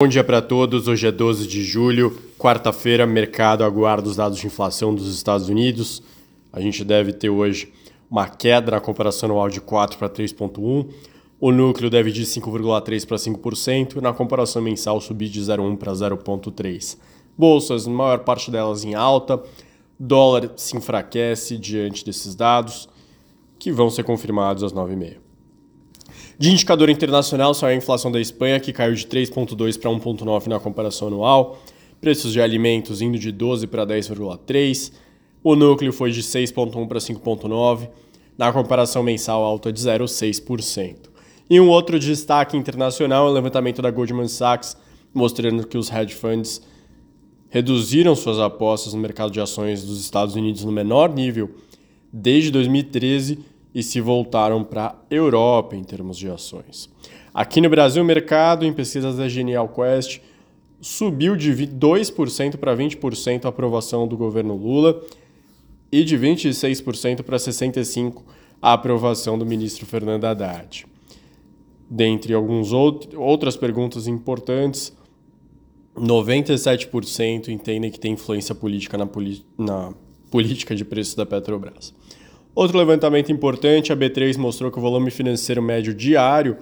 Bom 0.00 0.06
dia 0.06 0.22
para 0.22 0.40
todos. 0.40 0.86
Hoje 0.86 1.08
é 1.08 1.10
12 1.10 1.48
de 1.48 1.64
julho, 1.64 2.16
quarta-feira. 2.38 3.04
Mercado 3.04 3.64
aguarda 3.64 4.08
os 4.08 4.14
dados 4.14 4.38
de 4.38 4.46
inflação 4.46 4.94
dos 4.94 5.12
Estados 5.12 5.48
Unidos. 5.48 6.04
A 6.52 6.60
gente 6.60 6.84
deve 6.84 7.12
ter 7.12 7.28
hoje 7.28 7.72
uma 8.08 8.28
queda 8.28 8.70
na 8.70 8.80
comparação 8.80 9.28
anual 9.28 9.48
de 9.48 9.60
4 9.60 9.98
para 9.98 10.08
3,1. 10.08 10.88
O 11.40 11.50
núcleo 11.50 11.90
deve 11.90 12.12
de 12.12 12.22
5,3 12.22 13.04
para 13.04 13.16
5% 13.16 13.96
e 13.96 14.00
na 14.00 14.12
comparação 14.12 14.62
mensal 14.62 15.00
subir 15.00 15.28
de 15.28 15.40
0,1 15.40 15.76
para 15.76 15.90
0,3. 15.90 16.96
Bolsas, 17.36 17.88
maior 17.88 18.20
parte 18.20 18.52
delas 18.52 18.84
em 18.84 18.94
alta. 18.94 19.42
Dólar 19.98 20.52
se 20.54 20.76
enfraquece 20.76 21.58
diante 21.58 22.04
desses 22.04 22.36
dados, 22.36 22.88
que 23.58 23.72
vão 23.72 23.90
ser 23.90 24.04
confirmados 24.04 24.62
às 24.62 24.72
9h30. 24.72 25.27
De 26.38 26.52
indicador 26.52 26.88
internacional, 26.88 27.52
saiu 27.52 27.72
a 27.72 27.76
inflação 27.76 28.12
da 28.12 28.20
Espanha, 28.20 28.60
que 28.60 28.72
caiu 28.72 28.94
de 28.94 29.04
3,2 29.08 29.76
para 29.76 29.90
1,9 29.90 30.46
na 30.46 30.60
comparação 30.60 31.08
anual. 31.08 31.58
Preços 32.00 32.32
de 32.32 32.40
alimentos 32.40 33.02
indo 33.02 33.18
de 33.18 33.32
12 33.32 33.66
para 33.66 33.84
10,3. 33.84 34.92
O 35.42 35.56
núcleo 35.56 35.92
foi 35.92 36.12
de 36.12 36.22
6,1 36.22 36.86
para 36.86 37.00
5,9. 37.00 37.88
Na 38.38 38.52
comparação 38.52 39.02
mensal, 39.02 39.42
alta 39.42 39.72
de 39.72 39.80
0,6%. 39.80 41.10
E 41.50 41.58
um 41.58 41.68
outro 41.68 41.98
destaque 41.98 42.56
internacional 42.56 43.26
é 43.26 43.30
o 43.30 43.34
levantamento 43.34 43.82
da 43.82 43.90
Goldman 43.90 44.28
Sachs, 44.28 44.76
mostrando 45.12 45.66
que 45.66 45.76
os 45.76 45.90
hedge 45.90 46.14
funds 46.14 46.62
reduziram 47.48 48.14
suas 48.14 48.38
apostas 48.38 48.94
no 48.94 49.00
mercado 49.00 49.32
de 49.32 49.40
ações 49.40 49.82
dos 49.82 50.00
Estados 50.00 50.36
Unidos 50.36 50.62
no 50.62 50.70
menor 50.70 51.12
nível 51.12 51.50
desde 52.12 52.52
2013 52.52 53.40
e 53.78 53.82
se 53.84 54.00
voltaram 54.00 54.64
para 54.64 54.86
a 54.86 54.96
Europa 55.08 55.76
em 55.76 55.84
termos 55.84 56.18
de 56.18 56.28
ações. 56.28 56.90
Aqui 57.32 57.60
no 57.60 57.70
Brasil, 57.70 58.02
o 58.02 58.04
mercado, 58.04 58.66
em 58.66 58.72
pesquisas 58.72 59.18
da 59.18 59.28
Genial 59.28 59.68
Quest, 59.68 60.20
subiu 60.80 61.36
de 61.36 61.52
2% 61.52 62.56
para 62.56 62.76
20% 62.76 63.44
a 63.44 63.48
aprovação 63.50 64.08
do 64.08 64.16
governo 64.16 64.56
Lula 64.56 65.00
e 65.92 66.02
de 66.02 66.18
26% 66.18 67.22
para 67.22 67.36
65% 67.36 68.20
a 68.60 68.72
aprovação 68.72 69.38
do 69.38 69.46
ministro 69.46 69.86
Fernando 69.86 70.24
Haddad. 70.24 70.84
Dentre 71.88 72.34
algumas 72.34 72.72
outras 72.72 73.56
perguntas 73.56 74.08
importantes, 74.08 74.92
97% 75.96 77.46
entendem 77.46 77.92
que 77.92 78.00
tem 78.00 78.14
influência 78.14 78.56
política 78.56 78.98
na, 78.98 79.08
na 79.56 79.94
política 80.32 80.74
de 80.74 80.84
preços 80.84 81.14
da 81.14 81.24
Petrobras. 81.24 81.94
Outro 82.58 82.76
levantamento 82.76 83.30
importante, 83.30 83.92
a 83.92 83.96
B3 83.96 84.36
mostrou 84.36 84.68
que 84.68 84.80
o 84.80 84.82
volume 84.82 85.12
financeiro 85.12 85.62
médio 85.62 85.94
diário 85.94 86.56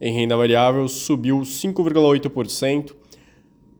em 0.00 0.12
renda 0.12 0.36
variável 0.36 0.88
subiu 0.88 1.38
5,8% 1.38 2.92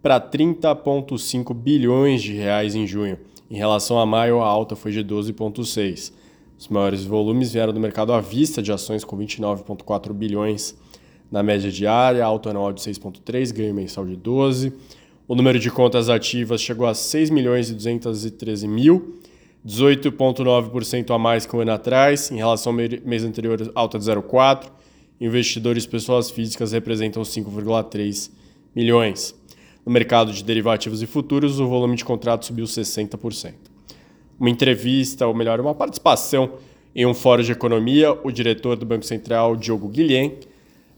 para 0.00 0.20
30,5 0.20 1.53
bilhões 1.53 2.22
de 2.22 2.34
reais 2.34 2.77
em 2.77 2.87
junho. 2.87 3.19
Em 3.50 3.56
relação 3.56 3.98
a 3.98 4.06
maio, 4.06 4.41
a 4.41 4.47
alta 4.47 4.77
foi 4.77 4.92
de 4.92 5.03
12,6. 5.03 6.12
Os 6.56 6.69
maiores 6.69 7.05
volumes 7.05 7.53
vieram 7.53 7.72
do 7.72 7.81
mercado 7.81 8.12
à 8.12 8.20
vista 8.20 8.62
de 8.62 8.70
ações 8.70 9.03
com 9.03 9.19
29,4 9.19 10.12
bilhões 10.12 10.78
na 11.33 11.42
média 11.42 11.69
diária, 11.69 12.25
alta 12.25 12.50
anual 12.50 12.72
de 12.72 12.81
6,3, 12.81 13.53
ganho 13.53 13.75
mensal 13.75 14.06
de 14.06 14.14
12. 14.14 14.72
O 15.27 15.34
número 15.34 15.59
de 15.59 15.69
contas 15.69 16.09
ativas 16.09 16.61
chegou 16.61 16.87
a 16.87 16.94
6 16.94 17.28
milhões 17.28 17.70
e 17.70 17.75
213 17.75 18.69
mil 18.69 19.17
18,9% 19.67 21.12
a 21.12 21.19
mais 21.19 21.45
que 21.45 21.56
um 21.56 21.61
ano 21.61 21.72
atrás, 21.72 22.31
em 22.31 22.36
relação 22.36 22.72
ao 22.72 22.77
mês 22.77 23.25
anterior, 23.25 23.72
alta 23.75 23.98
de 23.98 24.05
0,4%. 24.05 24.70
Investidores 25.20 25.86
pessoas 25.86 26.31
físicas 26.31 26.72
representam 26.72 27.22
5,3 27.22 28.31
milhões. 28.75 29.34
No 29.84 29.91
mercado 29.91 30.33
de 30.33 30.44
derivativos 30.44 31.03
e 31.03 31.06
futuros, 31.06 31.59
o 31.59 31.67
volume 31.67 31.97
de 31.97 32.05
contratos 32.05 32.47
subiu 32.47 32.67
60%. 32.67 33.55
Uma 34.39 34.50
entrevista, 34.50 35.27
ou 35.27 35.34
melhor, 35.34 35.59
uma 35.59 35.75
participação 35.75 36.53
em 36.94 37.05
um 37.06 37.15
fórum 37.15 37.43
de 37.43 37.53
economia, 37.53 38.12
o 38.22 38.31
diretor 38.31 38.76
do 38.76 38.87
Banco 38.87 39.05
Central, 39.05 39.56
Diogo 39.56 39.88
Guilhem, 39.88 40.38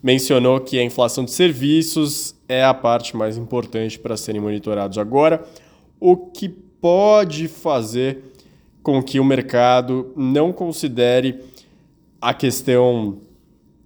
mencionou 0.03 0.61
que 0.61 0.79
a 0.79 0.85
inflação 0.85 1.25
de 1.25 1.31
serviços 1.31 2.35
é 2.49 2.65
a 2.65 2.75
parte 2.75 3.17
mais 3.17 3.37
importante 3.37 3.99
para 3.99 4.17
serem 4.17 4.41
monitorados 4.41 4.99
agora, 4.99 5.45
o 5.99 6.17
que 6.17 6.49
pode 6.49 7.49
fazer 7.49 8.23
com 8.83 9.03
que 9.03 9.21
o 9.21 9.25
mercado 9.25 10.13
não 10.17 10.53
considere 10.53 11.41
a 12.21 12.33
questão 12.33 13.19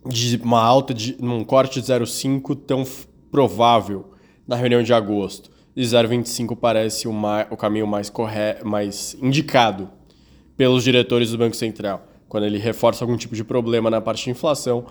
de 0.06 0.36
uma 0.42 0.62
alta 0.62 0.92
de 0.92 1.16
um 1.20 1.44
corte 1.44 1.80
de 1.80 1.86
0,5 1.86 2.56
tão 2.66 2.84
provável 3.30 4.12
na 4.46 4.56
reunião 4.56 4.82
de 4.82 4.92
agosto. 4.92 5.50
E 5.74 5.82
0,25 5.82 6.56
parece 6.56 7.08
o, 7.08 7.12
mais, 7.12 7.46
o 7.50 7.56
caminho 7.56 7.86
mais, 7.86 8.10
correto, 8.10 8.66
mais 8.66 9.16
indicado 9.22 9.88
pelos 10.56 10.84
diretores 10.84 11.30
do 11.30 11.38
Banco 11.38 11.56
Central. 11.56 12.06
Quando 12.28 12.44
ele 12.44 12.58
reforça 12.58 13.04
algum 13.04 13.16
tipo 13.16 13.34
de 13.34 13.42
problema 13.42 13.90
na 13.90 14.00
parte 14.00 14.24
de 14.24 14.30
inflação, 14.30 14.86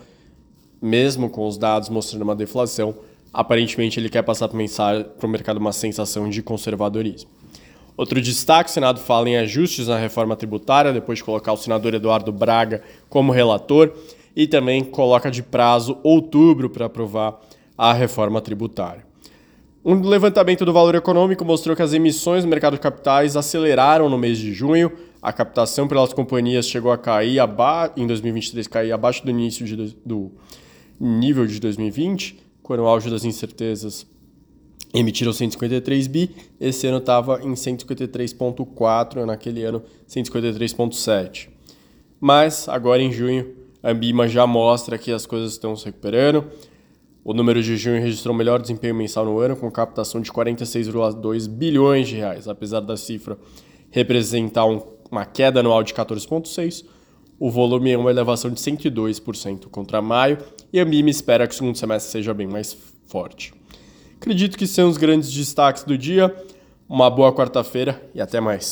mesmo 0.81 1.29
com 1.29 1.47
os 1.47 1.57
dados 1.57 1.89
mostrando 1.89 2.23
uma 2.23 2.35
deflação, 2.35 2.95
aparentemente 3.31 4.00
ele 4.00 4.09
quer 4.09 4.23
passar 4.23 4.47
para 4.47 4.57
o 4.57 5.28
mercado 5.28 5.57
uma 5.57 5.72
sensação 5.72 6.29
de 6.29 6.41
conservadorismo. 6.41 7.29
Outro 7.96 8.22
destaque: 8.22 8.69
o 8.69 8.74
Senado 8.74 9.00
fala 9.00 9.29
em 9.29 9.38
ajustes 9.38 9.88
na 9.88 9.97
reforma 9.97 10.35
tributária, 10.35 10.94
depois 10.94 11.19
de 11.19 11.24
colocar 11.24 11.53
o 11.53 11.57
senador 11.57 11.94
Eduardo 11.94 12.31
Braga 12.31 12.81
como 13.09 13.31
relator, 13.31 13.94
e 14.35 14.47
também 14.47 14.84
coloca 14.84 15.29
de 15.29 15.44
prazo 15.44 15.97
outubro 16.03 16.69
para 16.69 16.85
aprovar 16.85 17.40
a 17.78 17.94
reforma 17.94 18.41
tributária. 18.41 19.06
Um 19.84 20.00
levantamento 20.00 20.63
do 20.63 20.72
valor 20.72 20.94
econômico 20.94 21.44
mostrou 21.44 21.75
que 21.75 21.81
as 21.81 21.91
emissões 21.91 22.44
no 22.44 22.50
mercado 22.50 22.74
de 22.74 22.80
capitais 22.80 23.35
aceleraram 23.35 24.07
no 24.07 24.18
mês 24.18 24.38
de 24.38 24.53
junho. 24.53 24.91
A 25.19 25.34
captação 25.34 25.88
pelas 25.88 26.13
companhias 26.13 26.68
chegou 26.68 26.91
a 26.91 26.97
cair 27.00 27.40
em 27.97 28.06
2023, 28.06 28.68
cair 28.68 28.91
abaixo 28.91 29.25
do 29.25 29.31
início 29.31 29.66
de, 29.66 29.97
do 30.06 30.31
nível 31.00 31.47
de 31.47 31.59
2020, 31.59 32.40
quando 32.62 32.81
o 32.81 32.88
auge 32.88 33.09
das 33.09 33.25
incertezas 33.25 34.06
emitiram 34.94 35.31
153 35.31 36.07
bi, 36.07 36.35
esse 36.59 36.88
ano 36.88 36.97
estava 36.97 37.41
em 37.41 37.53
153,4, 37.53 39.25
naquele 39.25 39.63
ano 39.63 39.81
153,7. 40.07 41.50
Mas 42.19 42.68
agora 42.68 43.01
em 43.01 43.12
junho, 43.12 43.56
a 43.81 43.91
Ambima 43.91 44.28
já 44.28 44.46
mostra 44.46 44.97
que 44.97 45.12
as 45.12 45.25
coisas 45.25 45.53
estão 45.53 45.75
se 45.75 45.85
recuperando. 45.85 46.46
O 47.24 47.34
número 47.34 47.62
de 47.62 47.78
junho 47.78 48.01
registrou 48.01 48.34
o 48.34 48.38
melhor 48.38 48.62
desempenho 48.62 48.96
mensal 48.96 49.25
no 49.25 49.40
ano, 49.40 49.56
com 49.56 49.69
captação 49.72 50.22
de 50.22 50.31
46,2 50.31 51.47
bilhões 51.47 52.07
de 52.07 52.16
reais. 52.16 52.47
Apesar 52.47 52.80
da 52.81 52.97
cifra 52.97 53.38
representar 53.90 54.66
um, 54.66 54.81
uma 55.09 55.25
queda 55.25 55.59
anual 55.59 55.84
de 55.84 55.94
14,6%, 55.94 56.85
o 57.40 57.50
volume 57.50 57.91
é 57.91 57.97
uma 57.97 58.12
elevação 58.12 58.51
de 58.51 58.59
102% 58.62 59.68
contra 59.69 60.00
maio 60.00 60.38
e 60.72 60.80
a 60.80 60.84
Ambima 60.84 61.09
espera 61.09 61.47
que 61.47 61.53
o 61.56 61.57
segundo 61.57 61.75
semestre 61.75 62.12
seja 62.12 62.35
bem 62.35 62.46
mais 62.46 62.78
forte. 63.07 63.51
Acredito 64.22 64.56
que 64.56 64.68
são 64.68 64.88
os 64.88 64.98
grandes 64.98 65.32
destaques 65.34 65.84
do 65.84 65.98
dia. 65.98 66.32
Uma 66.88 67.09
boa 67.09 67.34
quarta-feira 67.34 68.00
e 68.14 68.22
até 68.22 68.40
mais. 68.40 68.70